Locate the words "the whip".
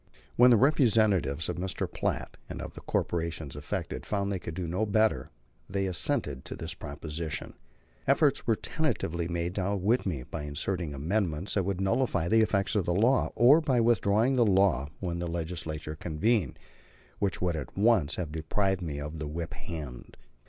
19.19-19.53